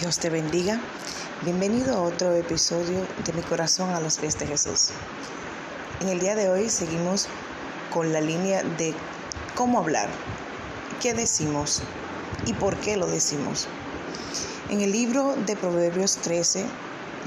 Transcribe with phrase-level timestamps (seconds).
[0.00, 0.78] Dios te bendiga.
[1.40, 4.90] Bienvenido a otro episodio de Mi corazón a los pies de Jesús.
[6.00, 7.28] En el día de hoy seguimos
[7.94, 8.94] con la línea de
[9.54, 10.10] cómo hablar,
[11.00, 11.82] qué decimos
[12.44, 13.68] y por qué lo decimos.
[14.68, 16.66] En el libro de Proverbios 13,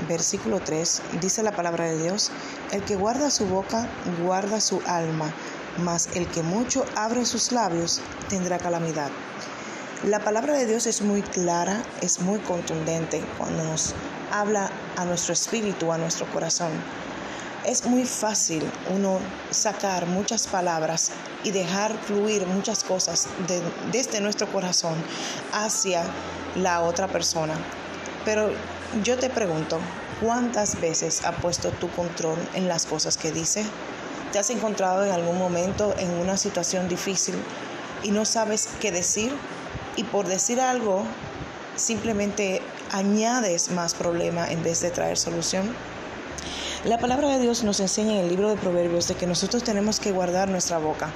[0.07, 2.29] versículo 3, dice la palabra de Dios,
[2.71, 3.89] el que guarda su boca,
[4.23, 5.33] guarda su alma,
[5.79, 7.99] mas el que mucho abre sus labios
[8.29, 9.09] tendrá calamidad.
[10.05, 13.94] La palabra de Dios es muy clara, es muy contundente cuando nos
[14.31, 16.72] habla a nuestro espíritu, a nuestro corazón.
[17.66, 18.63] Es muy fácil
[18.95, 19.20] uno
[19.52, 21.12] sacar muchas palabras
[21.44, 23.27] y dejar fluir muchas cosas
[23.91, 24.95] desde nuestro corazón
[25.52, 26.05] hacia
[26.55, 27.55] la otra persona.
[28.23, 28.52] Pero
[29.03, 29.80] yo te pregunto,
[30.22, 33.66] ¿cuántas veces ha puesto tu control en las cosas que dice?
[34.31, 37.36] ¿Te has encontrado en algún momento en una situación difícil
[38.02, 39.34] y no sabes qué decir?
[39.99, 41.03] Y por decir algo
[41.76, 45.75] simplemente añades más problema en vez de traer solución.
[46.86, 50.00] La palabra de Dios nos enseña en el libro de Proverbios de que nosotros tenemos
[50.00, 51.09] que guardar nuestra boca.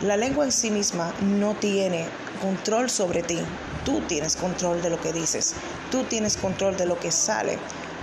[0.00, 2.08] La lengua en sí misma no tiene
[2.42, 3.38] control sobre ti.
[3.84, 5.54] Tú tienes control de lo que dices.
[5.92, 7.58] Tú tienes control de lo que sale.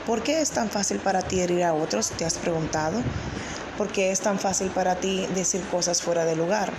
[0.05, 2.11] ¿Por qué es tan fácil para ti herir a otros?
[2.11, 3.01] ¿Te has preguntado?
[3.77, 6.71] ¿Por qué es tan fácil para ti decir cosas fuera de lugar?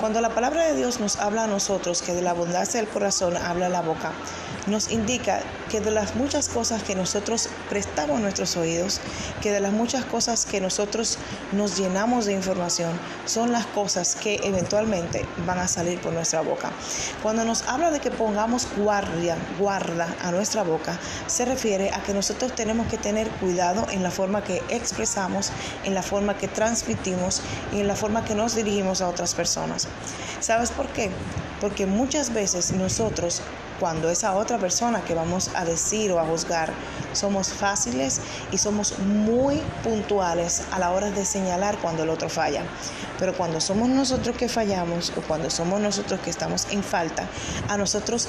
[0.00, 3.36] Cuando la palabra de Dios nos habla a nosotros que de la abundancia del corazón
[3.36, 4.12] habla la boca,
[4.68, 5.40] nos indica
[5.70, 9.00] que de las muchas cosas que nosotros prestamos nuestros oídos,
[9.42, 11.18] que de las muchas cosas que nosotros
[11.52, 12.92] nos llenamos de información,
[13.24, 16.70] son las cosas que eventualmente van a salir por nuestra boca.
[17.22, 22.14] Cuando nos habla de que pongamos guardia, guarda a nuestra boca, se refiere a que
[22.14, 25.50] nosotros tenemos que tener cuidado en la forma que expresamos,
[25.84, 29.34] en la forma que transmitimos y en la forma que nos dirigimos a otras
[30.40, 31.10] ¿Sabes por qué?
[31.60, 33.42] Porque muchas veces nosotros,
[33.80, 36.72] cuando esa otra persona que vamos a decir o a juzgar,
[37.12, 38.20] somos fáciles
[38.52, 42.62] y somos muy puntuales a la hora de señalar cuando el otro falla.
[43.18, 47.28] Pero cuando somos nosotros que fallamos o cuando somos nosotros que estamos en falta,
[47.68, 48.28] a nosotros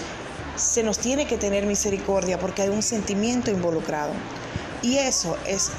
[0.56, 4.12] se nos tiene que tener misericordia porque hay un sentimiento involucrado.
[4.82, 5.72] Y eso es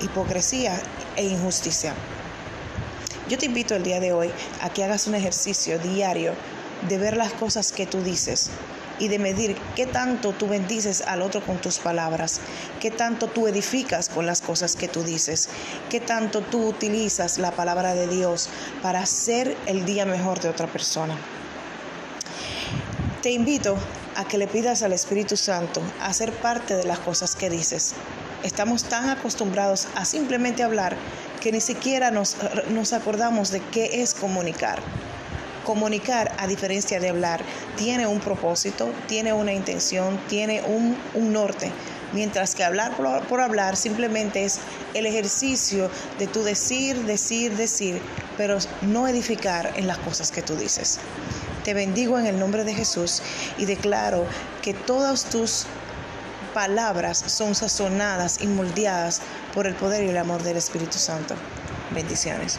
[0.00, 0.80] hipocresía
[1.14, 1.94] e injusticia.
[3.28, 6.34] Yo te invito el día de hoy a que hagas un ejercicio diario
[6.88, 8.50] de ver las cosas que tú dices
[9.00, 12.40] y de medir qué tanto tú bendices al otro con tus palabras,
[12.80, 15.48] qué tanto tú edificas con las cosas que tú dices,
[15.90, 18.48] qué tanto tú utilizas la palabra de Dios
[18.80, 21.18] para hacer el día mejor de otra persona.
[23.22, 23.76] Te invito
[24.14, 27.94] a que le pidas al Espíritu Santo a ser parte de las cosas que dices.
[28.44, 30.96] Estamos tan acostumbrados a simplemente hablar
[31.46, 32.36] que ni siquiera nos,
[32.70, 34.80] nos acordamos de qué es comunicar.
[35.64, 37.40] Comunicar, a diferencia de hablar,
[37.76, 41.70] tiene un propósito, tiene una intención, tiene un, un norte.
[42.12, 44.58] Mientras que hablar por, por, hablar simplemente es
[44.92, 48.02] el ejercicio de tu decir, decir, decir,
[48.36, 50.98] pero no edificar en las cosas que tú dices.
[51.62, 53.22] Te bendigo en el nombre de Jesús
[53.56, 54.26] y declaro
[54.62, 55.66] que todas tus
[56.56, 59.20] palabras son sazonadas y moldeadas
[59.52, 61.34] por el poder y el amor del Espíritu Santo.
[61.90, 62.58] Bendiciones.